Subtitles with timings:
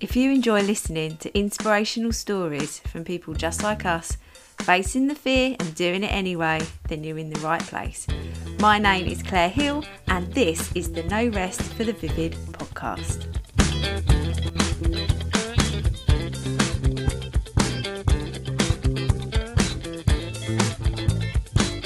[0.00, 4.16] If you enjoy listening to inspirational stories from people just like us,
[4.60, 8.06] facing the fear and doing it anyway, then you're in the right place.
[8.60, 13.26] My name is Claire Hill, and this is the No Rest for the Vivid podcast.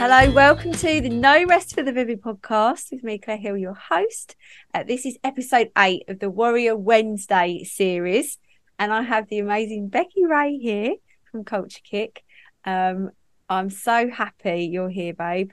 [0.04, 3.74] Hello, welcome to the No Rest for the Vivid podcast with me, Claire Hill, your
[3.74, 4.34] host.
[4.74, 8.36] Uh, this is episode eight of the Warrior Wednesday series,
[8.80, 10.96] and I have the amazing Becky Ray here
[11.30, 12.24] from Culture Kick.
[12.64, 13.12] Um,
[13.48, 15.52] I'm so happy you're here, babe.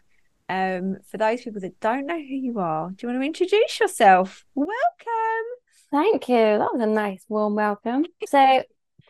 [0.50, 3.80] Um, for those people that don't know who you are, do you want to introduce
[3.80, 4.46] yourself?
[4.56, 4.74] Welcome.
[5.92, 6.58] Thank you.
[6.58, 8.04] That was a nice warm welcome.
[8.26, 8.64] So,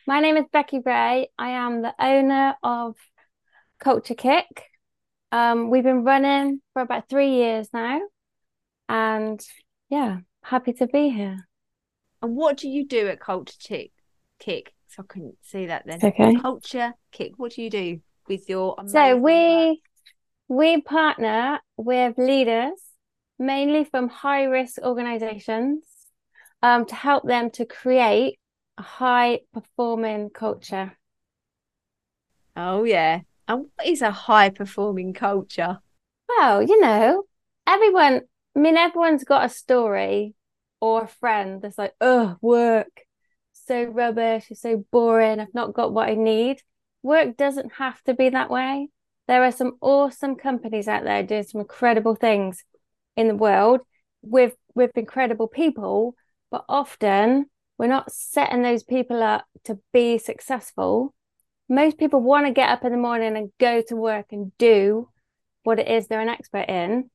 [0.06, 1.30] my name is Becky Ray.
[1.40, 2.98] I am the owner of
[3.80, 4.69] Culture Kick.
[5.32, 8.02] Um, we've been running for about three years now,
[8.88, 9.40] and
[9.90, 11.48] yeah, happy to be here.
[12.22, 13.92] And what do you do at Culture Kick?
[14.40, 14.74] Kick.
[14.88, 16.00] So I couldn't see that then.
[16.04, 16.36] Okay.
[16.36, 17.34] Culture Kick.
[17.38, 18.76] What do you do with your?
[18.88, 19.78] So we work?
[20.48, 22.80] we partner with leaders,
[23.38, 25.84] mainly from high risk organizations,
[26.64, 28.40] um, to help them to create
[28.78, 30.98] a high performing culture.
[32.56, 33.22] Oh yeah.
[33.50, 35.80] And what is a high performing culture?
[36.28, 37.24] Well, you know,
[37.66, 38.22] everyone,
[38.56, 40.36] I mean, everyone's got a story
[40.80, 43.02] or a friend that's like, oh, work,
[43.52, 46.62] so rubbish, it's so boring, I've not got what I need.
[47.02, 48.90] Work doesn't have to be that way.
[49.28, 52.64] There are some awesome companies out there doing some incredible things
[53.18, 53.82] in the world
[54.22, 56.14] with with incredible people,
[56.52, 57.48] but often
[57.80, 61.16] we're not setting those people up to be successful.
[61.70, 65.10] Most people want to get up in the morning and go to work and do
[65.64, 67.10] what it is they're an expert in.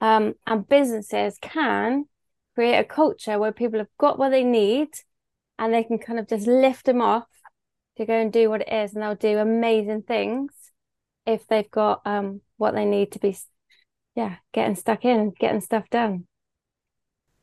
[0.00, 2.06] Um, and businesses can
[2.54, 4.88] create a culture where people have got what they need
[5.58, 7.26] and they can kind of just lift them off
[7.96, 10.52] to go and do what it is and they'll do amazing things
[11.26, 13.36] if they've got um what they need to be
[14.14, 16.26] yeah getting stuck in getting stuff done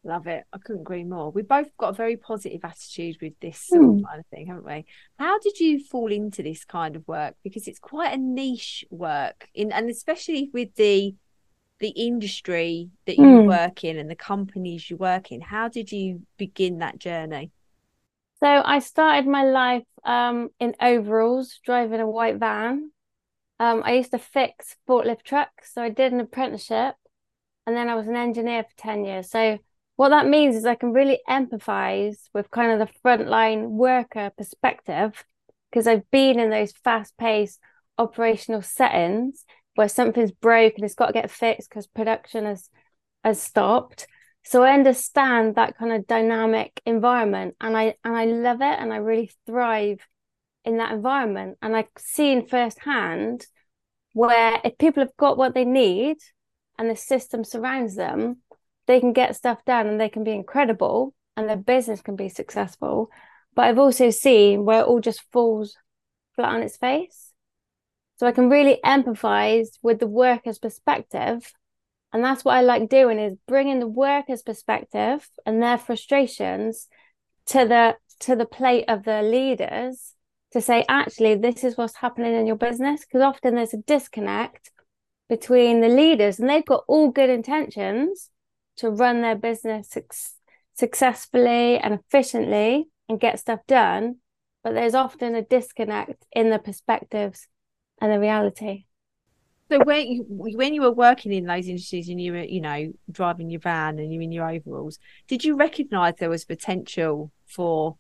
[0.06, 0.44] Love it.
[0.54, 1.32] I couldn't agree more.
[1.32, 4.04] We've both got a very positive attitude with this sort of Hmm.
[4.08, 4.86] kind of thing, haven't we?
[5.18, 7.36] How did you fall into this kind of work?
[7.44, 11.16] Because it's quite a niche work, in and especially with the
[11.80, 13.48] the industry that you Hmm.
[13.48, 15.42] work in and the companies you work in.
[15.42, 17.52] How did you begin that journey?
[18.40, 22.92] so i started my life um in overalls driving a white van
[23.60, 26.96] um i used to fix forklift trucks so i did an apprenticeship
[27.66, 29.58] and then i was an engineer for 10 years so
[29.96, 35.26] what that means is i can really empathize with kind of the frontline worker perspective
[35.70, 37.60] because i've been in those fast-paced
[37.98, 39.46] operational settings
[39.76, 42.70] where something's broke and it's got to get fixed because production has
[43.24, 44.08] has stopped.
[44.44, 48.94] So I understand that kind of dynamic environment and I and I love it and
[48.94, 50.00] I really thrive
[50.64, 51.58] in that environment.
[51.62, 53.46] And I've seen firsthand
[54.14, 56.18] where if people have got what they need
[56.78, 58.38] and the system surrounds them
[58.88, 62.30] they can get stuff done and they can be incredible and their business can be
[62.30, 63.10] successful.
[63.56, 65.76] But I've also seen where it all just falls
[66.36, 67.32] flat on its face.
[68.18, 71.52] So I can really empathize with the worker's perspective.
[72.14, 76.88] And that's what I like doing is bringing the workers' perspective and their frustrations
[77.48, 80.14] to the to the plate of the leaders
[80.52, 83.02] to say, actually, this is what's happening in your business.
[83.02, 84.72] Because often there's a disconnect
[85.28, 88.30] between the leaders, and they've got all good intentions
[88.78, 90.14] to run their business suc-
[90.74, 94.18] successfully and efficiently and get stuff done.
[94.64, 97.48] But there's often a disconnect in the perspectives
[98.02, 98.86] and the reality.
[99.70, 102.94] So when you when you were working in those industries and you were, you know,
[103.12, 107.98] driving your van and you're in your overalls, did you recognise there was potential for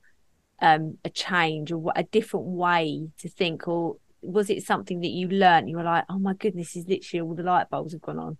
[0.61, 5.27] um, a change or a different way to think, or was it something that you
[5.27, 5.67] learnt?
[5.67, 8.37] You were like, oh my goodness, is literally all the light bulbs have gone on.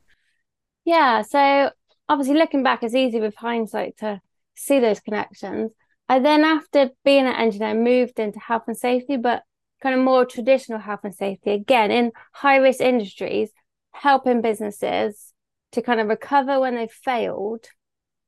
[0.83, 1.71] Yeah, so
[2.07, 4.21] obviously looking back, it's easy with hindsight to
[4.55, 5.71] see those connections.
[6.07, 9.43] I then, after being an engineer, moved into health and safety, but
[9.81, 13.51] kind of more traditional health and safety, again, in high risk industries,
[13.91, 15.33] helping businesses
[15.71, 17.65] to kind of recover when they've failed.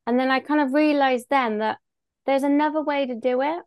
[0.05, 1.77] And then I kind of realized then that
[2.25, 3.59] there's another way to do it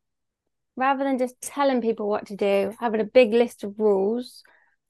[0.77, 4.43] rather than just telling people what to do, having a big list of rules,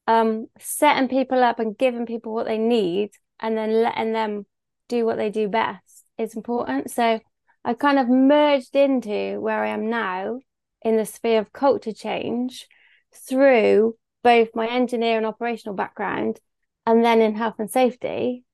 [0.06, 4.46] um, setting people up and giving people what they need, and then letting them
[4.90, 6.90] do what they do best is important.
[6.90, 7.20] So
[7.64, 10.40] I kind of merged into where I am now
[10.82, 12.66] in the sphere of culture change
[13.14, 16.40] through both my engineer and operational background
[16.87, 18.44] and then in health and safety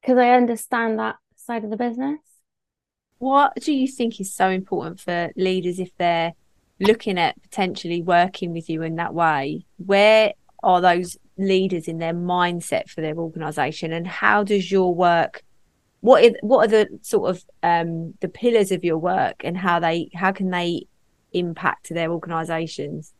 [0.00, 2.20] because I understand that side of the business.
[3.18, 6.34] what do you think is so important for leaders if they're
[6.80, 9.66] looking at potentially working with you in that way?
[9.84, 15.42] Where are those leaders in their mindset for their organization and how does your work
[16.00, 19.80] what is what are the sort of um the pillars of your work and how
[19.80, 20.86] they how can they
[21.32, 23.12] impact their organizations?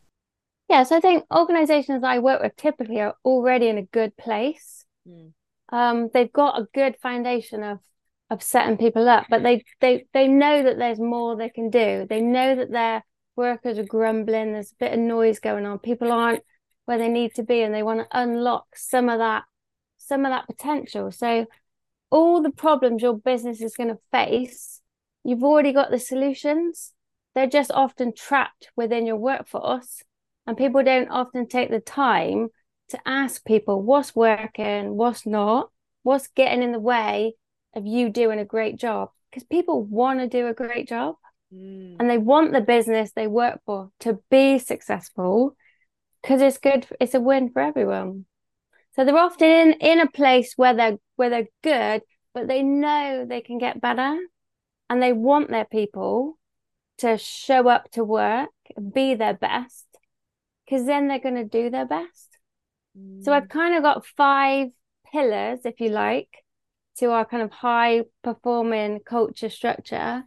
[0.68, 4.84] Yeah so i think organizations i work with typically are already in a good place.
[5.08, 5.32] Mm.
[5.70, 7.78] um they've got a good foundation of
[8.30, 12.06] of setting people up but they they they know that there's more they can do.
[12.08, 13.04] They know that their
[13.36, 16.42] workers are grumbling there's a bit of noise going on people aren't
[16.84, 19.44] where they need to be and they want to unlock some of that
[19.98, 21.12] some of that potential.
[21.12, 21.46] So
[22.10, 24.80] all the problems your business is going to face
[25.24, 26.92] you've already got the solutions
[27.34, 30.02] they're just often trapped within your workforce
[30.46, 32.48] and people don't often take the time
[32.88, 35.70] to ask people what's working what's not
[36.02, 37.34] what's getting in the way
[37.74, 41.16] of you doing a great job because people want to do a great job
[41.54, 41.96] mm.
[41.98, 45.54] and they want the business they work for to be successful
[46.22, 48.24] because it's good it's a win for everyone
[48.98, 52.02] so they're often in, in a place where they're where they're good
[52.34, 54.18] but they know they can get better
[54.90, 56.38] and they want their people
[56.98, 58.50] to show up to work
[58.92, 59.86] be their best
[60.64, 62.38] because then they're going to do their best.
[62.98, 63.24] Mm.
[63.24, 64.68] so i've kind of got five
[65.12, 66.44] pillars if you like
[66.98, 70.24] to our kind of high performing culture structure.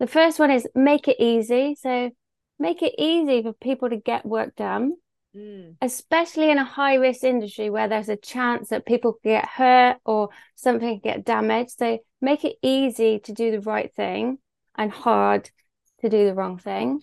[0.00, 1.76] The first one is make it easy.
[1.78, 2.10] So
[2.58, 4.94] make it easy for people to get work done
[5.36, 5.76] Mm.
[5.82, 10.30] Especially in a high risk industry where there's a chance that people get hurt or
[10.54, 11.72] something get damaged.
[11.78, 14.38] So make it easy to do the right thing
[14.76, 15.50] and hard
[16.00, 17.00] to do the wrong thing.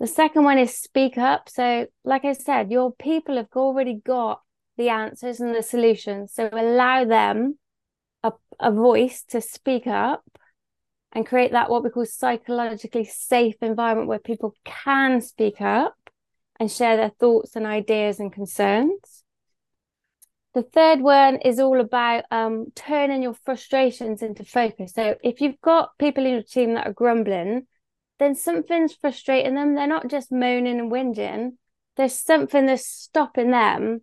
[0.00, 1.48] The second one is speak up.
[1.48, 4.42] So, like I said, your people have already got
[4.76, 6.32] the answers and the solutions.
[6.34, 7.58] So, allow them
[8.24, 10.24] a, a voice to speak up
[11.12, 15.94] and create that what we call psychologically safe environment where people can speak up
[16.60, 19.24] and share their thoughts and ideas and concerns.
[20.54, 24.92] The third one is all about um, turning your frustrations into focus.
[24.92, 27.66] So if you've got people in your team that are grumbling,
[28.18, 29.74] then something's frustrating them.
[29.74, 31.52] They're not just moaning and whinging.
[31.96, 34.02] There's something that's stopping them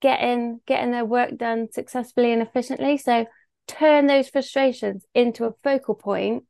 [0.00, 2.96] getting getting their work done successfully and efficiently.
[2.96, 3.26] So
[3.66, 6.44] turn those frustrations into a focal point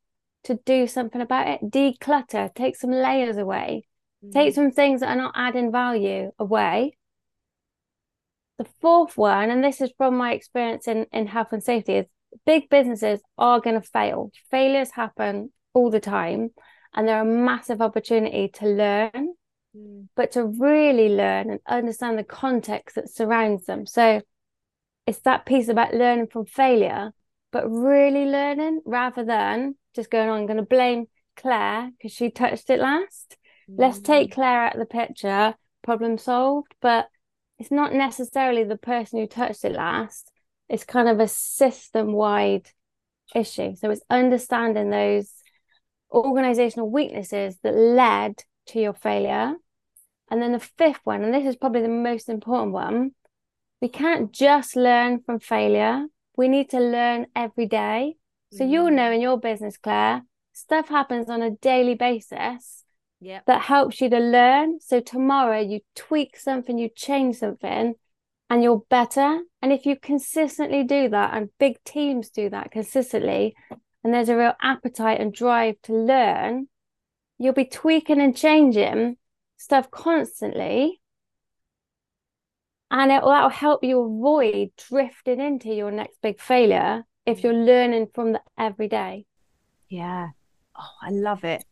[0.45, 1.71] to do something about it.
[1.71, 3.87] Declutter, take some layers away
[4.33, 6.97] Take some things that are not adding value away.
[8.59, 12.07] The fourth one, and this is from my experience in, in health and safety, is
[12.45, 14.31] big businesses are going to fail.
[14.51, 16.51] Failures happen all the time,
[16.95, 19.35] and they're a massive opportunity to learn,
[19.77, 20.09] mm.
[20.17, 23.87] but to really learn and understand the context that surrounds them.
[23.87, 24.23] So
[25.07, 27.13] it's that piece about learning from failure,
[27.53, 31.07] but really learning rather than just going on, I'm going to blame
[31.37, 33.37] Claire because she touched it last.
[33.69, 34.35] Let's take mm.
[34.35, 36.75] Claire out of the picture, problem solved.
[36.81, 37.09] But
[37.59, 40.31] it's not necessarily the person who touched it last.
[40.69, 42.69] It's kind of a system wide
[43.35, 43.75] issue.
[43.77, 45.33] So it's understanding those
[46.11, 49.55] organizational weaknesses that led to your failure.
[50.31, 53.13] And then the fifth one, and this is probably the most important one,
[53.81, 56.07] we can't just learn from failure.
[56.37, 58.17] We need to learn every day.
[58.53, 58.73] So mm-hmm.
[58.73, 60.23] you'll know in your business, Claire,
[60.53, 62.86] stuff happens on a daily basis
[63.21, 64.79] yeah that helps you to learn.
[64.81, 67.95] So tomorrow you tweak something you change something
[68.49, 69.41] and you're better.
[69.63, 73.55] And if you consistently do that and big teams do that consistently
[74.05, 76.69] and there's a real appetite and drive to learn
[77.39, 79.17] you'll be tweaking and changing
[79.57, 81.01] stuff constantly.
[82.91, 87.43] And it will help you avoid drifting into your next big failure if mm.
[87.43, 89.27] you're learning from the everyday.
[89.89, 90.29] Yeah.
[90.79, 91.65] Oh i love it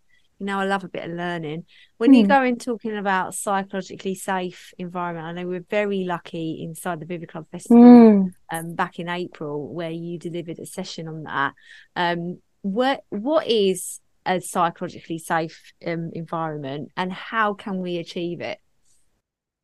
[0.44, 1.64] you know, I love a bit of learning.
[1.96, 2.16] When mm.
[2.16, 2.28] you hmm.
[2.28, 7.30] go in talking about psychologically safe environment, I know we're very lucky inside the Vivid
[7.30, 8.30] Club Festival mm.
[8.52, 11.54] um, back in April where you delivered a session on that.
[11.96, 18.58] Um, what what is a psychologically safe um, environment and how can we achieve it?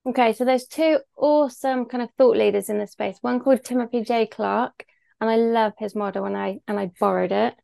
[0.07, 3.19] Okay, so there's two awesome kind of thought leaders in this space.
[3.21, 4.27] One called Timothy J.
[4.27, 4.87] Clark,
[5.21, 7.55] and I love his model and I and I borrowed it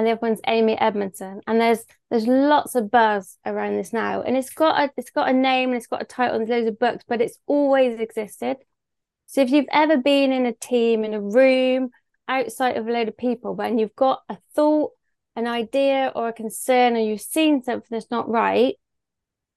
[0.00, 1.42] and the other one's Amy Edmondson.
[1.46, 5.28] And there's there's lots of buzz around this now, and it's got a it's got
[5.28, 8.56] a name and it's got a title and loads of books, but it's always existed.
[9.26, 11.90] So if you've ever been in a team in a room
[12.26, 14.92] outside of a load of people, when you've got a thought,
[15.36, 18.76] an idea, or a concern, or you've seen something that's not right,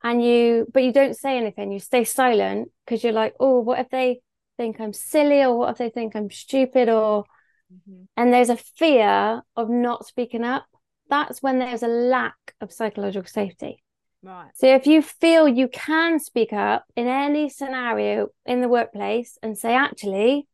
[0.04, 3.80] and you but you don't say anything, you stay silent because you're like, oh, what
[3.80, 4.20] if they
[4.58, 7.24] think I'm silly, or what if they think I'm stupid, or
[7.72, 8.04] mm-hmm.
[8.18, 10.66] and there's a fear of not speaking up,
[11.10, 13.84] that's when there's a lack of psychological safety.
[14.24, 14.50] Right.
[14.56, 19.58] So if you feel you can speak up in any scenario in the workplace and
[19.58, 20.48] say, actually,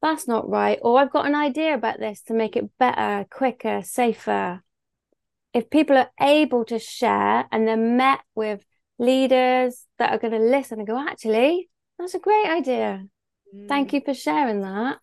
[0.00, 3.82] that's not right, or I've got an idea about this to make it better, quicker,
[3.82, 4.62] safer.
[5.52, 8.64] If people are able to share and they're met with
[8.98, 13.06] leaders that are going to listen and go, actually, that's a great idea.
[13.54, 13.68] Mm.
[13.68, 14.98] Thank you for sharing that.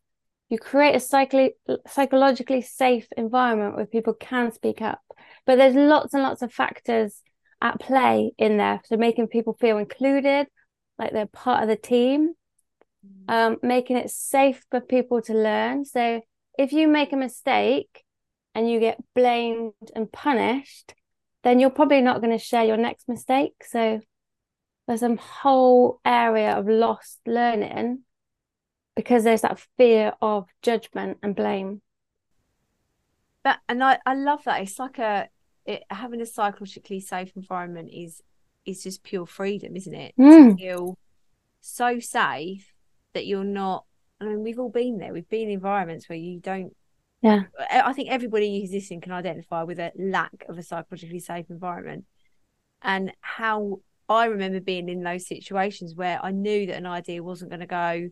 [0.52, 1.56] You create a psych-
[1.88, 5.00] psychologically safe environment where people can speak up.
[5.46, 7.22] But there's lots and lots of factors
[7.62, 8.82] at play in there.
[8.84, 10.48] So making people feel included,
[11.00, 12.34] like they're part of the team,
[13.08, 13.34] mm.
[13.34, 15.86] um, making it safe for people to learn.
[15.86, 16.20] So
[16.60, 18.04] if you make a mistake
[18.54, 20.94] and you get blamed and punished,
[21.46, 23.54] then you're probably not going to share your next mistake.
[23.64, 24.02] So
[24.86, 28.00] there's a whole area of lost learning
[29.02, 31.82] because there's that fear of judgment and blame.
[33.44, 34.62] But and I, I love that.
[34.62, 35.28] It's like a
[35.66, 38.22] it, having a psychologically safe environment is
[38.64, 40.14] is just pure freedom, isn't it?
[40.20, 40.52] Mm.
[40.52, 40.98] To feel
[41.62, 42.74] so safe
[43.14, 43.86] that you're not.
[44.20, 45.14] I mean, we've all been there.
[45.14, 46.76] We've been in environments where you don't.
[47.24, 47.44] Yeah.
[47.72, 52.06] I think everybody who's listening can identify with a lack of a psychologically safe environment,
[52.84, 57.50] and how I remember being in those situations where I knew that an idea wasn't
[57.50, 58.12] going to go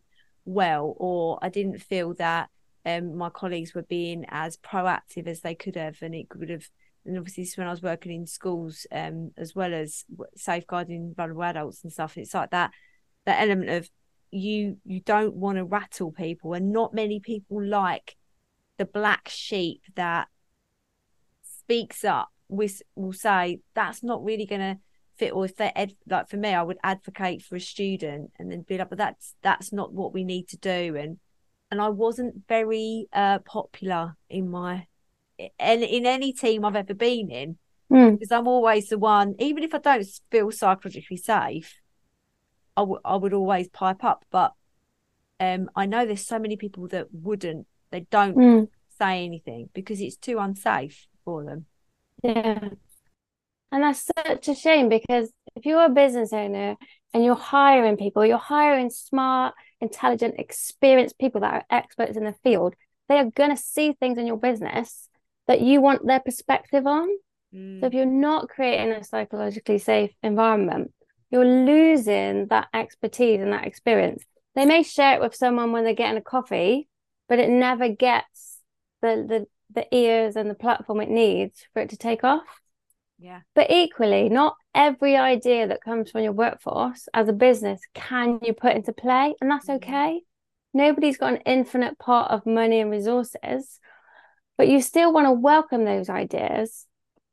[0.50, 2.50] well, or I didn't feel that
[2.86, 6.68] um, my colleagues were being as proactive as they could have, and it could have
[7.06, 11.44] and obviously this when I was working in schools um, as well as safeguarding vulnerable
[11.44, 12.18] adults and stuff.
[12.18, 12.72] It's like that
[13.26, 13.90] that element of
[14.32, 18.16] you you don't want to rattle people, and not many people like
[18.78, 20.28] the black sheep that
[21.44, 22.30] speaks up.
[22.48, 24.78] We will say that's not really going to
[25.20, 28.52] fit, or if they ed- like for me, I would advocate for a student and
[28.52, 31.20] then be like, but that's that's not what we need to do, and
[31.70, 34.88] and I wasn't very uh, popular in my
[35.38, 37.58] in, in any team I've ever been in
[37.92, 38.12] mm.
[38.12, 41.76] because I'm always the one, even if I don't feel psychologically safe,
[42.76, 44.26] I, w- I would always pipe up.
[44.32, 44.54] But
[45.40, 48.68] um, I know there's so many people that wouldn't, they don't mm.
[48.98, 51.66] say anything because it's too unsafe for them.
[52.24, 52.70] Yeah.
[53.72, 56.76] And that's such a shame because if you're a business owner
[57.14, 62.36] and you're hiring people, you're hiring smart, intelligent, experienced people that are experts in the
[62.44, 62.76] field,
[63.08, 65.10] they are going to see things in your business
[65.48, 67.10] that you want their perspective on.
[67.54, 67.80] Mm.
[67.80, 67.96] So if mm.
[67.96, 70.94] you're not creating a psychologically safe environment,
[71.32, 74.24] you're losing that expertise and that experience.
[74.56, 76.88] They may share it with someone when they're getting a coffee,
[77.28, 78.58] but it never gets
[79.02, 82.62] the the the ears and the platform it needs for it to take off.
[83.20, 83.42] Yeah.
[83.54, 88.54] But equally, not every idea that comes from your workforce as a business can you
[88.54, 89.76] put into play, and that's mm.
[89.76, 90.22] okay.
[90.74, 93.80] Nobody's got an infinite pot of money and resources
[94.60, 96.86] but you still want to welcome those ideas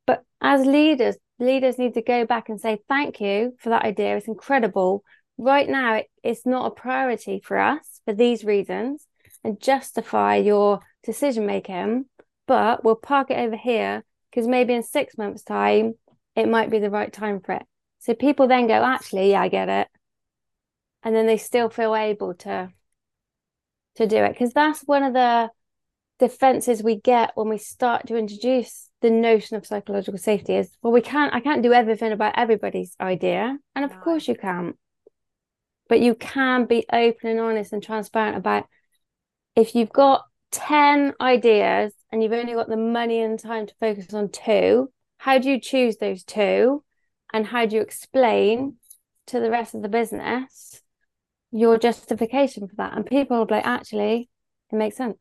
[0.07, 4.15] but as leaders leaders need to go back and say thank you for that idea
[4.15, 5.03] it's incredible
[5.37, 9.05] right now it, it's not a priority for us for these reasons
[9.43, 12.05] and justify your decision making
[12.47, 14.03] but we'll park it over here
[14.37, 15.95] because maybe in six months time
[16.35, 17.63] it might be the right time for it.
[17.97, 19.87] So people then go actually yeah i get it.
[21.01, 22.69] And then they still feel able to
[23.95, 24.33] to do it.
[24.33, 25.49] Because that's one of the
[26.19, 30.91] defenses we get when we start to introduce the notion of psychological safety is well
[30.91, 33.57] we can't i can't do everything about everybody's idea.
[33.75, 33.97] And of no.
[34.01, 34.75] course you can't.
[35.89, 38.67] But you can be open and honest and transparent about
[39.55, 44.13] if you've got 10 ideas and you've only got the money and time to focus
[44.13, 46.83] on two how do you choose those two
[47.33, 48.75] and how do you explain
[49.25, 50.81] to the rest of the business
[51.51, 54.29] your justification for that and people will be like actually
[54.71, 55.17] it makes sense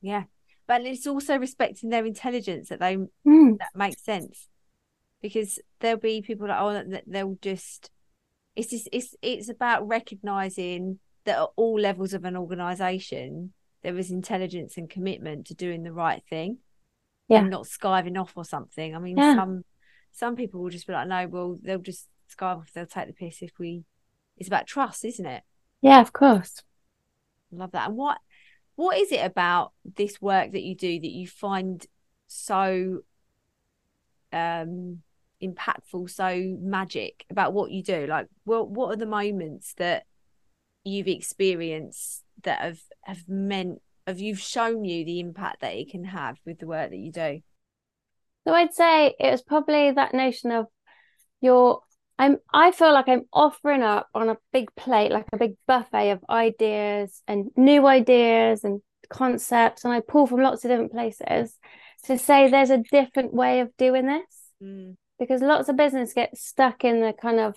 [0.00, 0.24] yeah.
[0.66, 3.58] But it's also respecting their intelligence that they mm.
[3.58, 4.48] that makes sense.
[5.22, 7.90] Because there'll be people that oh that they'll just
[8.54, 14.10] it's just it's it's about recognizing that at all levels of an organization there is
[14.10, 16.58] intelligence and commitment to doing the right thing
[17.28, 17.38] yeah.
[17.38, 18.94] and not skiving off or something.
[18.94, 19.34] I mean yeah.
[19.34, 19.64] some
[20.12, 23.12] some people will just be like, no, well they'll just skive off, they'll take the
[23.12, 23.84] piss if we
[24.36, 25.42] it's about trust, isn't it?
[25.82, 26.62] Yeah, of course.
[27.50, 27.88] Love that.
[27.88, 28.18] And what
[28.76, 31.84] what is it about this work that you do that you find
[32.28, 33.00] so
[34.32, 35.02] um
[35.42, 40.04] impactful so magic about what you do like well what are the moments that
[40.84, 46.04] you've experienced that have have meant have you've shown you the impact that it can
[46.04, 47.40] have with the work that you do
[48.46, 50.66] so i'd say it was probably that notion of
[51.40, 51.80] your
[52.18, 56.10] I'm I feel like I'm offering up on a big plate, like a big buffet
[56.10, 61.56] of ideas and new ideas and concepts and I pull from lots of different places
[62.04, 64.52] to say there's a different way of doing this.
[64.62, 64.96] Mm.
[65.18, 67.56] Because lots of business get stuck in the kind of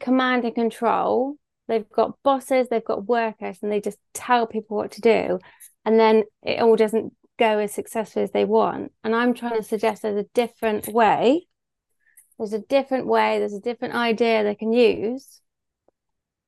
[0.00, 1.36] command and control.
[1.68, 5.38] They've got bosses, they've got workers, and they just tell people what to do.
[5.84, 8.92] And then it all doesn't go as successfully as they want.
[9.04, 11.46] And I'm trying to suggest there's a different way.
[12.38, 15.40] There's a different way, there's a different idea they can use.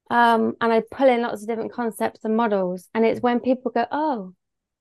[0.08, 2.88] Um, and I pull in lots of different concepts and models.
[2.94, 4.34] And it's when people go, oh,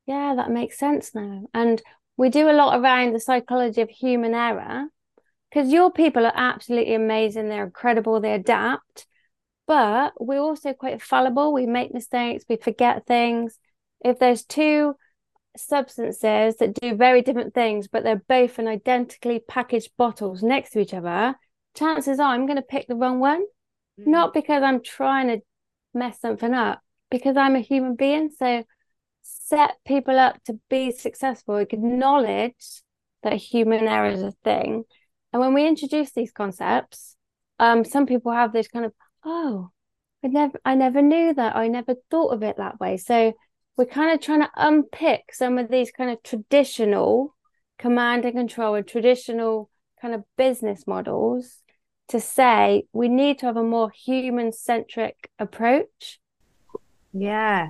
[0.06, 1.44] yeah, that makes sense now.
[1.54, 1.82] And
[2.18, 4.86] we do a lot around the psychology of human error
[5.50, 7.48] because your people are absolutely amazing.
[7.48, 8.20] They're incredible.
[8.20, 9.08] They adapt,
[9.70, 11.54] but we're also quite fallible.
[11.54, 13.60] We make mistakes, we forget things.
[14.04, 14.96] If there's two
[15.56, 20.80] substances that do very different things, but they're both in identically packaged bottles next to
[20.80, 21.36] each other,
[21.76, 23.44] chances are I'm going to pick the wrong one.
[24.00, 24.08] Mm.
[24.08, 25.42] Not because I'm trying to
[25.94, 28.32] mess something up, because I'm a human being.
[28.36, 28.64] So
[29.22, 32.82] set people up to be successful, acknowledge
[33.22, 34.86] that human error is a thing.
[35.32, 37.16] And when we introduce these concepts,
[37.60, 39.72] um, some people have this kind of, oh,
[40.24, 41.56] I never I never knew that.
[41.56, 42.98] I never thought of it that way.
[42.98, 43.34] So
[43.78, 47.36] we're kind of trying to unpick some of these kind of traditional
[47.78, 49.70] command and control and traditional
[50.02, 51.60] kind of business models
[52.10, 56.20] to say we need to have a more human centric approach.
[57.14, 57.70] Yeah.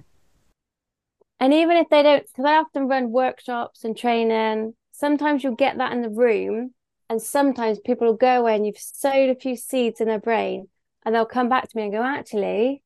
[1.40, 5.78] And even if they don't, because I often run workshops and training, sometimes you'll get
[5.78, 6.74] that in the room.
[7.10, 10.68] And sometimes people will go away and you've sowed a few seeds in their brain
[11.06, 12.84] and they'll come back to me and go, actually,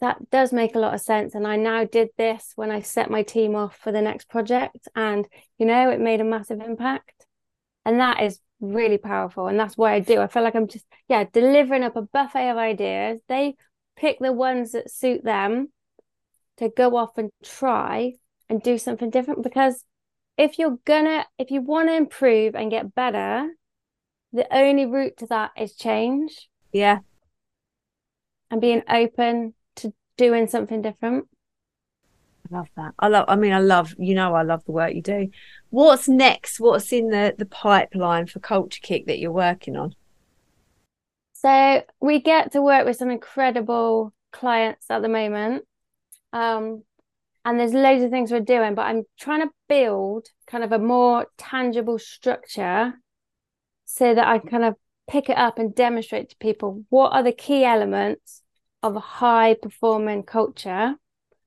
[0.00, 1.34] that does make a lot of sense.
[1.34, 4.88] And I now did this when I set my team off for the next project.
[4.94, 5.26] And,
[5.58, 7.26] you know, it made a massive impact.
[7.84, 9.48] And that is really powerful.
[9.48, 10.20] And that's what I do.
[10.20, 13.20] I feel like I'm just, yeah, delivering up a buffet of ideas.
[13.28, 13.56] They
[13.96, 15.72] pick the ones that suit them
[16.58, 18.12] to go off and try
[18.48, 19.42] and do something different.
[19.42, 19.84] Because
[20.36, 23.48] if you're gonna, if you want to improve and get better,
[24.32, 26.48] the only route to that is change.
[26.72, 27.00] Yeah.
[28.50, 31.26] And being open to doing something different.
[32.50, 32.94] I love that.
[32.98, 35.30] I love I mean I love you know I love the work you do.
[35.70, 36.60] What's next?
[36.60, 39.94] What's in the the pipeline for Culture Kick that you're working on?
[41.34, 45.64] So we get to work with some incredible clients at the moment.
[46.32, 46.84] Um
[47.44, 50.78] and there's loads of things we're doing, but I'm trying to build kind of a
[50.78, 52.94] more tangible structure
[53.86, 54.76] so that I kind of
[55.08, 58.42] pick it up and demonstrate to people what are the key elements
[58.82, 60.94] of a high performing culture.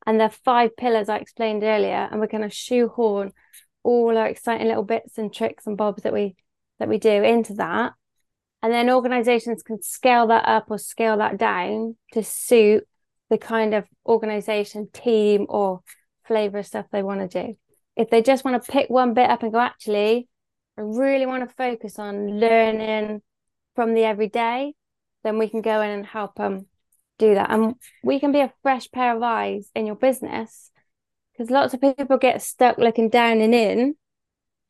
[0.06, 3.34] And the five pillars I explained earlier, and we're going to shoehorn
[3.84, 6.36] all our exciting little bits and tricks and bobs that we
[6.80, 7.94] that we do into that.
[8.64, 12.88] And then organizations can scale that up or scale that down to suit
[13.30, 15.82] the kind of organization, team, or
[16.26, 17.56] flavor of stuff they want to do.
[17.96, 20.28] If they just want to pick one bit up and go, actually,
[20.78, 23.22] I really want to focus on learning
[23.76, 24.74] from the everyday,
[25.24, 26.66] then we can go in and help them
[27.18, 27.52] do that.
[27.52, 30.72] And we can be a fresh pair of eyes in your business
[31.32, 33.96] because lots of people get stuck looking down and in,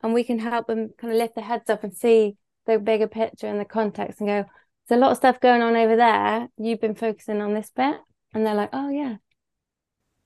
[0.04, 2.36] and we can help them kind of lift their heads up and see
[2.66, 4.46] the bigger picture and the context and go,
[4.88, 6.48] there's a lot of stuff going on over there.
[6.58, 7.96] You've been focusing on this bit.
[8.34, 9.18] And they're like, oh, yeah.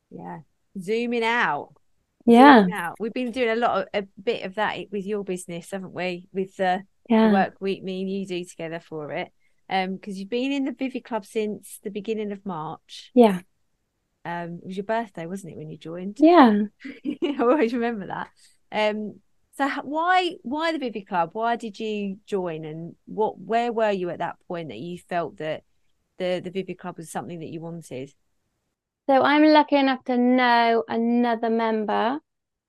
[0.09, 0.39] Yeah.
[0.79, 1.73] Zooming out.
[2.25, 2.61] Yeah.
[2.61, 2.95] Zooming out.
[2.99, 6.27] We've been doing a lot of a bit of that with your business, haven't we?
[6.31, 7.27] With the, yeah.
[7.27, 9.31] the work we, me and you do together for it
[9.69, 13.11] um because you've been in the Vivid Club since the beginning of March.
[13.13, 13.41] Yeah.
[14.23, 16.17] Um, it was your birthday, wasn't it, when you joined?
[16.19, 16.61] Yeah.
[17.05, 18.29] I always remember that.
[18.71, 19.19] Um,
[19.57, 21.29] so why why the Vivid Club?
[21.33, 25.37] Why did you join, and what where were you at that point that you felt
[25.37, 25.63] that
[26.17, 28.11] the the Vivid Club was something that you wanted?
[29.07, 32.19] So I'm lucky enough to know another member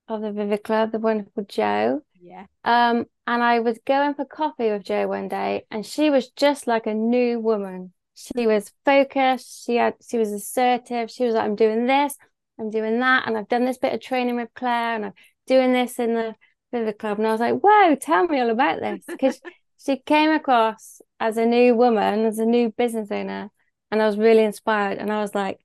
[0.08, 2.02] of the Vivid Club, the wonderful Jo.
[2.20, 2.46] Yeah.
[2.64, 6.66] Um, and I was going for coffee with Jo one day, and she was just
[6.66, 7.92] like a new woman.
[8.14, 9.66] She was focused.
[9.66, 9.94] She had.
[10.08, 11.10] She was assertive.
[11.10, 12.16] She was like, "I'm doing this.
[12.58, 15.12] I'm doing that, and I've done this bit of training with Claire, and I'm
[15.46, 16.34] doing this in the
[16.72, 19.40] Vivid Club." And I was like, "Whoa, tell me all about this," because
[19.78, 23.50] she came across as a new woman, as a new business owner,
[23.90, 24.98] and I was really inspired.
[24.98, 25.60] And I was like,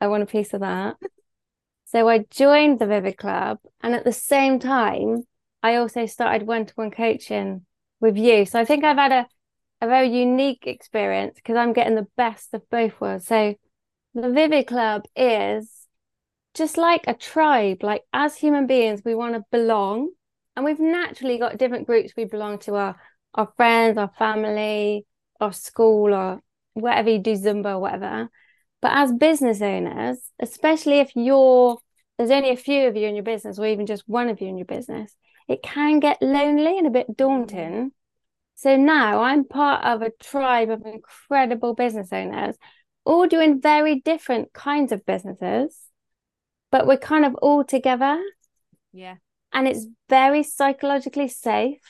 [0.00, 0.96] "I want a piece of that."
[1.86, 5.26] So I joined the Vivid Club, and at the same time,
[5.62, 7.66] I also started one to one coaching
[8.00, 8.46] with you.
[8.46, 9.26] So I think I've had a,
[9.80, 13.26] a very unique experience because I'm getting the best of both worlds.
[13.26, 13.54] So
[14.14, 15.86] the Vivid Club is
[16.54, 17.82] just like a tribe.
[17.82, 20.10] Like as human beings, we want to belong.
[20.56, 22.96] And we've naturally got different groups we belong to our
[23.34, 25.06] our friends, our family,
[25.40, 26.40] our school, or
[26.74, 28.28] whatever you do, Zumba or whatever.
[28.80, 31.78] But as business owners, especially if you're
[32.18, 34.48] there's only a few of you in your business, or even just one of you
[34.48, 35.14] in your business,
[35.46, 37.72] it can get lonely and a bit daunting.
[37.72, 37.90] Mm.
[38.56, 42.56] So now I'm part of a tribe of incredible business owners,
[43.04, 45.78] all doing very different kinds of businesses,
[46.72, 48.20] but we're kind of all together.
[48.92, 49.14] Yeah.
[49.52, 51.80] And it's very psychologically safe.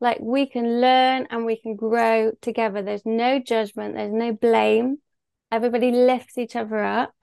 [0.00, 2.82] Like we can learn and we can grow together.
[2.82, 4.98] There's no judgment, there's no blame.
[5.50, 7.14] Everybody lifts each other up.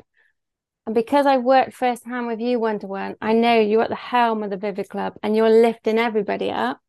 [0.85, 3.95] And because I've worked firsthand with you one to one, I know you're at the
[3.95, 6.79] helm of the Vivid Club and you're lifting everybody up.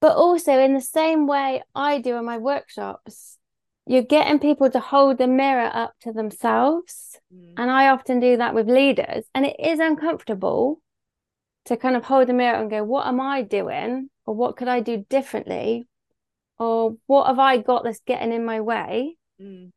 [0.00, 3.38] But also, in the same way I do in my workshops,
[3.86, 7.18] you're getting people to hold the mirror up to themselves.
[7.34, 7.54] Mm.
[7.56, 9.24] And I often do that with leaders.
[9.34, 10.82] And it is uncomfortable
[11.66, 14.10] to kind of hold the mirror and go, what am I doing?
[14.26, 15.86] Or what could I do differently?
[16.58, 19.16] Or what have I got that's getting in my way?
[19.40, 19.70] Mm.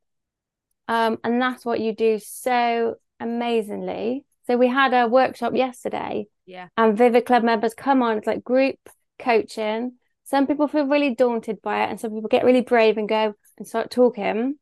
[0.89, 4.25] Um, and that's what you do so amazingly.
[4.47, 6.25] So we had a workshop yesterday.
[6.47, 6.69] Yeah.
[6.75, 8.80] And Vivid Club members come on, it's like group
[9.19, 9.93] coaching.
[10.23, 13.36] Some people feel really daunted by it, and some people get really brave and go
[13.60, 14.56] and start talking.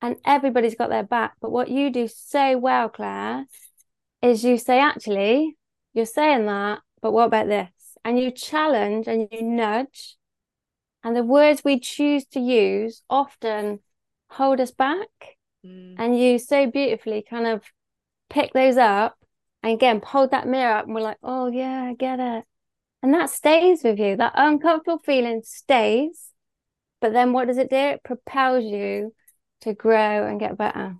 [0.00, 1.34] And everybody's got their back.
[1.40, 3.46] But what you do so well, Claire,
[4.20, 5.56] is you say, actually,
[5.94, 7.70] you're saying that, but what about this?
[8.04, 10.16] And you challenge and you nudge.
[11.04, 13.78] And the words we choose to use often
[14.28, 15.08] hold us back.
[15.64, 15.94] Mm.
[15.98, 17.62] And you so beautifully kind of
[18.30, 19.16] pick those up
[19.62, 22.44] and again hold that mirror up and we're like, oh yeah, I get it.
[23.02, 24.16] And that stays with you.
[24.16, 26.30] That uncomfortable feeling stays.
[27.00, 27.76] But then what does it do?
[27.76, 29.12] It propels you
[29.62, 30.96] to grow and get better.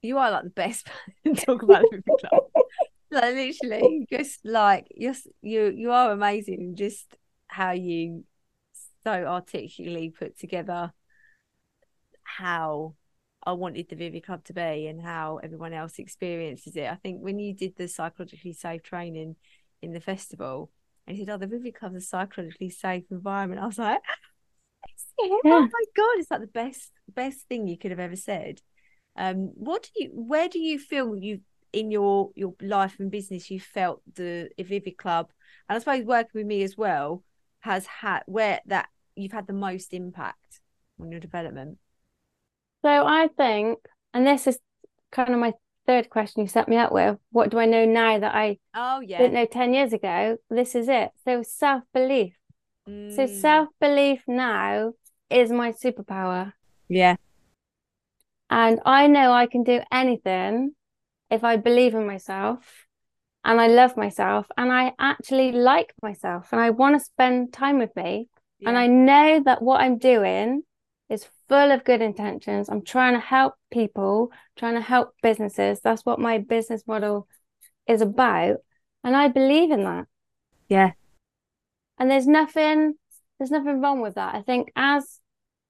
[0.00, 0.88] You are like the best
[1.24, 2.44] to talk about the club.
[3.10, 6.76] like literally, just like you're you you are amazing.
[6.76, 7.16] Just
[7.48, 8.24] how you
[9.02, 10.92] so articulately put together
[12.36, 12.94] how
[13.44, 16.86] I wanted the Vivid Club to be and how everyone else experiences it.
[16.90, 19.36] I think when you did the psychologically safe training
[19.80, 20.70] in the festival,
[21.06, 24.00] and he said, "Oh, the Vivid Club's a psychologically safe environment," I was like,
[25.18, 25.38] yeah.
[25.44, 28.60] "Oh my god, it's like the best best thing you could have ever said."
[29.16, 30.10] Um, what do you?
[30.12, 31.40] Where do you feel you
[31.72, 35.30] in your your life and business you felt the Vivid Club,
[35.68, 37.24] and I suppose working with me as well
[37.60, 40.60] has had where that you've had the most impact
[41.00, 41.78] on your development?
[42.82, 43.78] So I think,
[44.14, 44.58] and this is
[45.10, 45.52] kind of my
[45.86, 47.18] third question you set me up with.
[47.30, 50.36] What do I know now that I oh yeah didn't know ten years ago?
[50.50, 51.10] This is it.
[51.24, 52.34] So self belief.
[52.88, 53.14] Mm.
[53.14, 54.92] So self belief now
[55.30, 56.52] is my superpower.
[56.88, 57.16] Yeah.
[58.50, 60.74] And I know I can do anything
[61.30, 62.86] if I believe in myself
[63.44, 67.78] and I love myself and I actually like myself and I want to spend time
[67.78, 68.28] with me.
[68.58, 68.70] Yeah.
[68.70, 70.62] And I know that what I'm doing
[71.08, 72.68] is full of good intentions.
[72.68, 75.80] I'm trying to help people, trying to help businesses.
[75.80, 77.26] That's what my business model
[77.86, 78.58] is about.
[79.02, 80.06] And I believe in that.
[80.68, 80.92] Yeah.
[81.98, 82.94] And there's nothing
[83.38, 84.34] there's nothing wrong with that.
[84.34, 85.20] I think as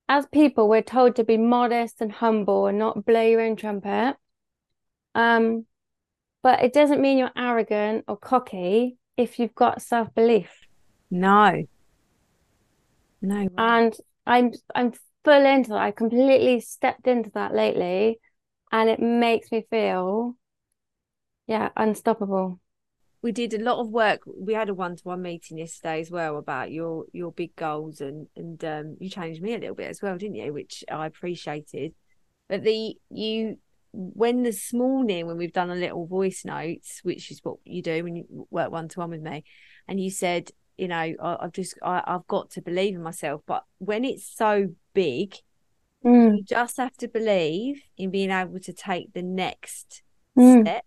[0.09, 4.17] as people we're told to be modest and humble and not blow your own trumpet.
[5.15, 5.67] Um
[6.43, 10.51] but it doesn't mean you're arrogant or cocky if you've got self-belief.
[11.11, 11.65] No.
[13.21, 13.49] No.
[13.57, 14.93] And I'm I'm
[15.25, 15.79] full into that.
[15.79, 18.19] I completely stepped into that lately
[18.71, 20.37] and it makes me feel
[21.49, 22.61] yeah, unstoppable.
[23.23, 24.21] We did a lot of work.
[24.27, 28.63] We had a one-to-one meeting yesterday as well about your your big goals and and
[28.65, 30.53] um, you changed me a little bit as well, didn't you?
[30.53, 31.95] Which I appreciated.
[32.49, 33.59] But the you
[33.93, 38.05] when this morning when we've done a little voice notes, which is what you do
[38.05, 39.43] when you work one to one with me,
[39.89, 43.43] and you said you know I, have just I, have got to believe in myself
[43.47, 45.35] but when it's so big
[46.05, 46.37] mm.
[46.37, 50.03] you just have to believe in being able to take the next
[50.37, 50.63] mm.
[50.63, 50.85] step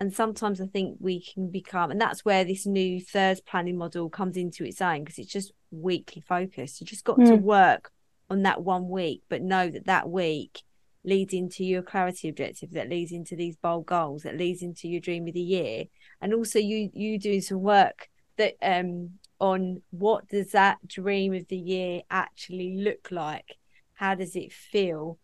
[0.00, 4.08] and sometimes i think we can become and that's where this new third planning model
[4.08, 7.26] comes into its own because it's just weekly focused you just got mm.
[7.26, 7.90] to work
[8.30, 10.62] on that one week but know that that week
[11.04, 15.00] leads into your clarity objective that leads into these bold goals that leads into your
[15.00, 15.84] dream of the year
[16.20, 21.46] and also you you doing some work that um on what does that dream of
[21.48, 23.56] the year actually look like?
[23.94, 25.18] How does it feel?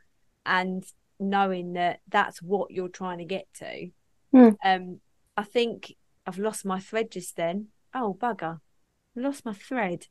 [0.44, 0.85] And
[1.18, 3.90] knowing that that's what you're trying to get to.
[4.35, 4.57] Mm.
[4.64, 5.01] um
[5.37, 5.94] i think
[6.27, 7.68] i've lost my thread just then.
[7.94, 8.61] Oh bugger.
[9.16, 10.07] I lost my thread.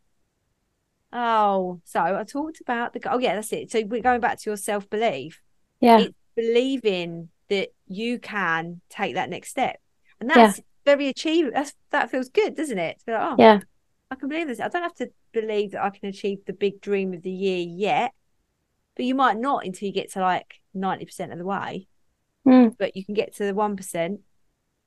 [1.12, 3.72] Oh so i talked about the oh yeah that's it.
[3.72, 5.42] So we're going back to your self-belief.
[5.80, 6.00] Yeah.
[6.00, 9.80] It's believing that you can take that next step.
[10.20, 11.54] And that's yeah very achievable.
[11.56, 13.02] That's that feels good, doesn't it?
[13.08, 13.60] like, oh, yeah,
[14.10, 14.60] I can believe this.
[14.60, 17.60] I don't have to believe that I can achieve the big dream of the year
[17.60, 18.12] yet,
[18.96, 21.88] but you might not until you get to like ninety percent of the way.
[22.48, 22.76] Mm.
[22.76, 24.22] but you can get to the one percent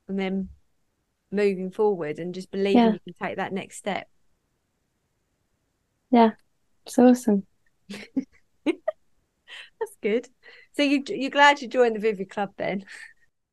[0.09, 0.49] and then
[1.31, 2.91] moving forward and just believing Yeah.
[2.93, 4.09] you can take that next step.
[6.11, 6.31] Yeah,
[6.85, 7.45] it's awesome.
[8.65, 10.27] That's good.
[10.73, 12.83] So you you're glad you joined the Vivid Club then?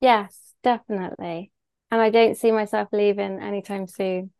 [0.00, 1.52] Yes, definitely.
[1.92, 4.30] And I don't see myself leaving anytime soon.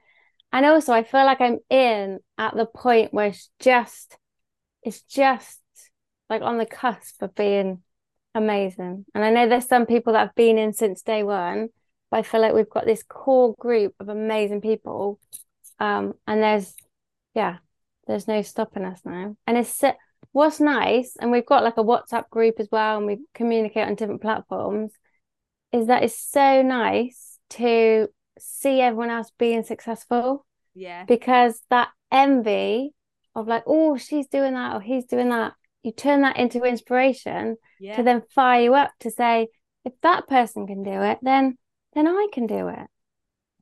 [0.52, 4.16] And also, I feel like I'm in at the point where it's just,
[4.82, 5.60] it's just
[6.30, 7.82] like on the cusp of being
[8.34, 9.04] amazing.
[9.14, 11.68] And I know there's some people that have been in since day one,
[12.10, 15.20] but I feel like we've got this core group of amazing people.
[15.78, 16.74] Um, and there's,
[17.34, 17.58] yeah,
[18.06, 19.36] there's no stopping us now.
[19.46, 19.82] And it's
[20.32, 23.94] what's nice, and we've got like a WhatsApp group as well, and we communicate on
[23.94, 24.92] different platforms,
[25.70, 31.04] is that it's so nice to see everyone else being successful Yeah.
[31.04, 32.94] because that envy
[33.34, 37.56] of like, oh, she's doing that or he's doing that, you turn that into inspiration
[37.80, 37.96] Yeah.
[37.96, 39.48] to then fire you up to say,
[39.84, 41.58] if that person can do it, then
[41.94, 42.86] then I can do it.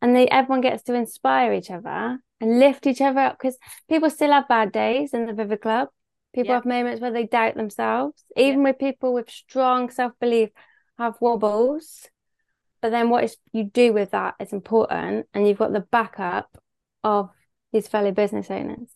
[0.01, 4.09] And they everyone gets to inspire each other and lift each other up because people
[4.11, 5.89] still have bad days in the Vivid Club.
[6.33, 6.55] People Yeah.
[6.57, 8.25] have moments where they doubt themselves.
[8.37, 10.51] Even with people with strong self-belief
[10.99, 12.09] have wobbles.
[12.83, 16.59] But then what you do with that is important, and you've got the backup
[17.05, 17.31] of
[17.73, 18.89] these fellow business owners.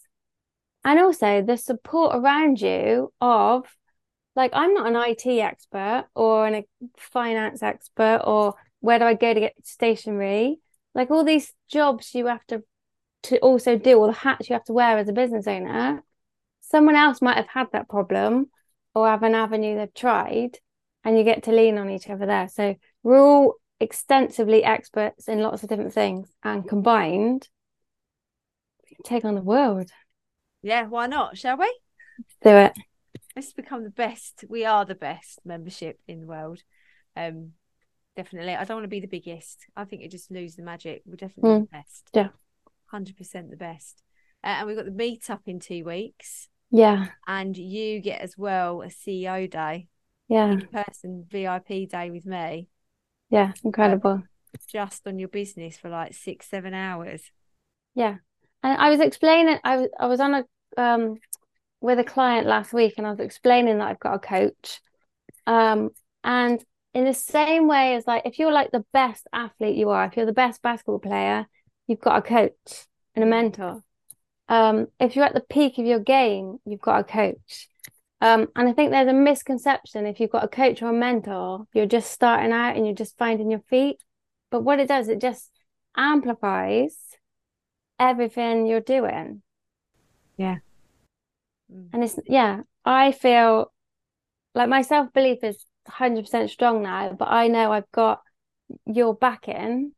[0.85, 3.64] And also the support around you of
[4.37, 6.64] like I'm not an IT expert or an, a
[6.99, 10.59] finance expert or where do I go to get stationery?
[10.94, 12.62] Like all these jobs you have to
[13.25, 16.03] to also do, all the hats you have to wear as a business owner,
[16.61, 18.51] someone else might have had that problem
[18.94, 20.59] or have an avenue they've tried,
[21.05, 22.49] and you get to lean on each other there.
[22.49, 27.48] So we're all extensively experts in lots of different things, and combined,
[28.88, 29.90] we can take on the world.
[30.62, 31.37] Yeah, why not?
[31.37, 31.66] Shall we?
[32.42, 32.72] Do it.
[33.37, 34.44] Let's become the best.
[34.48, 36.60] We are the best membership in the world.
[37.16, 37.52] Um,
[38.16, 38.54] definitely.
[38.54, 39.66] I don't want to be the biggest.
[39.76, 41.02] I think it just lose the magic.
[41.04, 42.08] We're definitely the best.
[42.12, 42.28] yeah.
[42.87, 44.02] hundred percent the best.
[44.42, 47.06] Uh, and we've got the meetup in two weeks, Yeah.
[47.26, 49.88] and you get as well a CEO day,
[50.28, 50.52] Yeah.
[50.52, 52.68] in person VIP day with me,
[53.35, 53.53] Yeah.
[53.64, 54.23] Incredible.
[54.68, 57.33] just on your business for like six, seven hours.
[57.97, 58.18] Yeah.
[58.62, 60.44] And I was explaining, I was I was on a
[60.81, 61.16] um
[61.81, 64.81] with a client last week and I was explaining that I've got a coach.
[65.49, 65.90] Um
[66.23, 70.05] and in the same way as like if you're like the best athlete you are,
[70.05, 71.49] if you're the best basketball player,
[71.88, 73.83] you've got a coach and a mentor.
[74.49, 77.68] Um if you're at the peak of your game, you've got a coach.
[78.20, 81.66] Um and I think there's a misconception if you've got a coach or a mentor,
[81.74, 84.03] you're just starting out and you're just finding your feet.
[84.50, 85.50] But what it does, it just
[85.96, 86.96] amplifies
[87.98, 89.42] everything you're doing.
[90.37, 90.59] Yeah.
[91.92, 93.72] And it's, yeah, I feel
[94.55, 98.22] like my self belief is 100% strong now, but I know I've got
[98.87, 99.92] your backing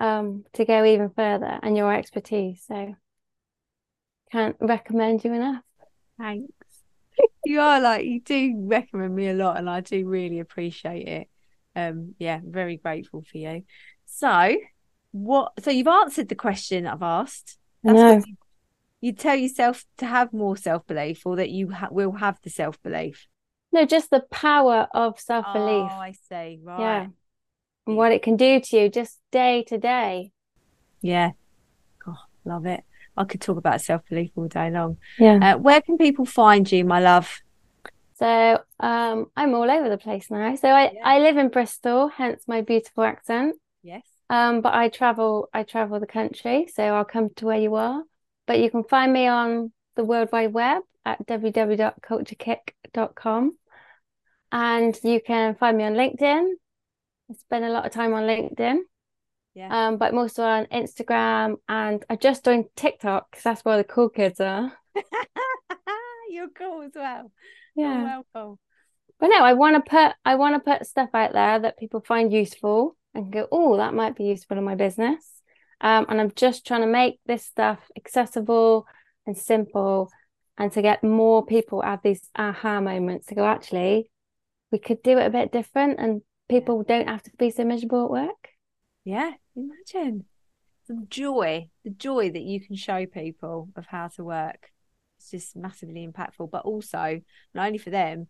[0.00, 2.64] um, to go even further and your expertise.
[2.66, 2.94] So
[4.32, 5.62] can't recommend you enough.
[6.18, 6.53] Thanks.
[7.44, 11.28] You are like you do recommend me a lot, and I do really appreciate it.
[11.76, 13.64] Um, yeah, very grateful for you.
[14.06, 14.56] So,
[15.12, 15.52] what?
[15.62, 17.58] So you've answered the question I've asked.
[17.82, 18.10] That's No.
[18.14, 18.36] you,
[19.00, 22.50] you tell yourself to have more self belief, or that you ha- will have the
[22.50, 23.26] self belief.
[23.72, 25.90] No, just the power of self belief.
[25.92, 26.60] Oh, I see.
[26.62, 26.80] Right.
[26.80, 27.06] Yeah.
[27.86, 30.32] And what it can do to you just day to day.
[31.02, 31.32] Yeah.
[32.44, 32.84] Love it.
[33.16, 34.98] I could talk about self belief all day long.
[35.18, 35.54] Yeah.
[35.54, 37.40] Uh, where can people find you, my love?
[38.16, 40.54] So um, I'm all over the place now.
[40.56, 41.00] So I, Yeah.
[41.04, 43.56] I live in Bristol, hence my beautiful accent.
[43.82, 44.02] Yes.
[44.30, 48.02] Um, but I travel I travel the country, so I'll come to where you are.
[48.46, 53.56] But you can find me on the World Wide Web at www.culturekick.com.
[54.52, 56.52] And you can find me on LinkedIn.
[57.30, 58.78] I spend a lot of time on LinkedIn.
[59.54, 59.88] Yeah.
[59.88, 63.84] Um, but I'm also on Instagram and I just joined TikTok because that's where the
[63.84, 64.72] cool kids are.
[66.30, 67.30] You're cool as well.
[67.76, 67.94] Yeah.
[67.94, 68.58] You're welcome.
[69.20, 72.00] But no, I want to put I want to put stuff out there that people
[72.00, 75.24] find useful and go, oh, that might be useful in my business.
[75.80, 78.86] Um, and I'm just trying to make this stuff accessible
[79.26, 80.10] and simple,
[80.58, 84.10] and to get more people have these aha moments to go, actually,
[84.70, 88.04] we could do it a bit different, and people don't have to be so miserable
[88.04, 88.48] at work.
[89.04, 90.24] Yeah, imagine
[90.88, 94.70] the joy, the joy that you can show people of how to work.
[95.18, 97.20] It's just massively impactful, but also
[97.54, 98.28] not only for them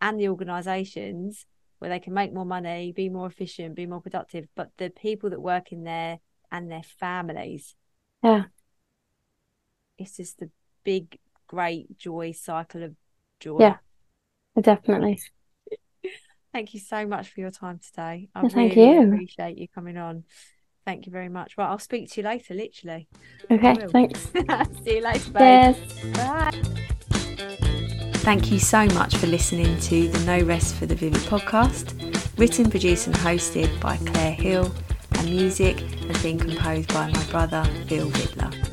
[0.00, 1.46] and the organizations
[1.78, 5.30] where they can make more money, be more efficient, be more productive, but the people
[5.30, 6.18] that work in there
[6.50, 7.74] and their families.
[8.22, 8.44] Yeah.
[9.98, 10.50] It's just a
[10.84, 12.94] big, great joy cycle of
[13.40, 13.58] joy.
[13.60, 13.76] Yeah.
[14.60, 15.20] Definitely.
[16.52, 18.28] Thank you so much for your time today.
[18.34, 19.12] I Well, thank really you.
[19.14, 20.24] appreciate you coming on.
[20.84, 21.56] Thank you very much.
[21.56, 23.08] Well, I'll speak to you later, literally.
[23.50, 24.20] Okay, thanks.
[24.84, 25.76] See you later, babe.
[25.76, 26.16] Cheers.
[26.16, 26.50] Bye.
[28.22, 32.70] Thank you so much for listening to the No Rest for the Vivid podcast, written,
[32.70, 34.72] produced, and hosted by Claire Hill,
[35.18, 38.71] and music has been composed by my brother, Phil Whitler.